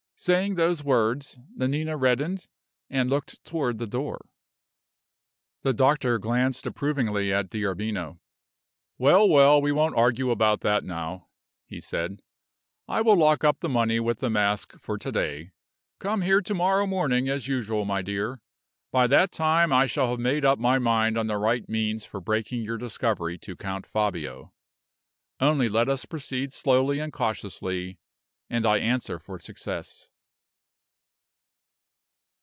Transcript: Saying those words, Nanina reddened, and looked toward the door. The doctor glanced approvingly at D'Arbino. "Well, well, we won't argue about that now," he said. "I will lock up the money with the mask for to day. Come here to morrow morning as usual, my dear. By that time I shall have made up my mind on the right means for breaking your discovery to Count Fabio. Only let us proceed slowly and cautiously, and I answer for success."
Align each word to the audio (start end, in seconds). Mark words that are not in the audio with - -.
Saying 0.23 0.53
those 0.53 0.83
words, 0.83 1.39
Nanina 1.55 1.97
reddened, 1.97 2.47
and 2.91 3.09
looked 3.09 3.43
toward 3.43 3.79
the 3.79 3.87
door. 3.87 4.29
The 5.63 5.73
doctor 5.73 6.19
glanced 6.19 6.67
approvingly 6.67 7.33
at 7.33 7.49
D'Arbino. 7.49 8.19
"Well, 8.99 9.27
well, 9.27 9.59
we 9.59 9.71
won't 9.71 9.95
argue 9.95 10.29
about 10.29 10.61
that 10.61 10.83
now," 10.83 11.27
he 11.65 11.81
said. 11.81 12.21
"I 12.87 13.01
will 13.01 13.15
lock 13.15 13.43
up 13.43 13.61
the 13.61 13.67
money 13.69 13.99
with 13.99 14.19
the 14.19 14.29
mask 14.29 14.77
for 14.79 14.99
to 14.99 15.11
day. 15.11 15.53
Come 15.97 16.21
here 16.21 16.41
to 16.43 16.53
morrow 16.53 16.85
morning 16.85 17.27
as 17.27 17.47
usual, 17.47 17.83
my 17.83 18.03
dear. 18.03 18.41
By 18.91 19.07
that 19.07 19.31
time 19.31 19.73
I 19.73 19.87
shall 19.87 20.11
have 20.11 20.19
made 20.19 20.45
up 20.45 20.59
my 20.59 20.77
mind 20.77 21.17
on 21.17 21.25
the 21.25 21.37
right 21.37 21.67
means 21.67 22.05
for 22.05 22.21
breaking 22.21 22.61
your 22.63 22.77
discovery 22.77 23.39
to 23.39 23.55
Count 23.55 23.87
Fabio. 23.87 24.53
Only 25.39 25.67
let 25.67 25.89
us 25.89 26.05
proceed 26.05 26.53
slowly 26.53 26.99
and 26.99 27.11
cautiously, 27.11 27.97
and 28.51 28.67
I 28.67 28.77
answer 28.77 29.17
for 29.17 29.39
success." 29.39 30.07